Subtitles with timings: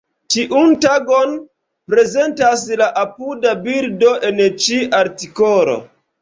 [0.35, 1.35] Tiun tagon
[1.93, 5.79] prezentas la apuda bildo en ĉi artikolo.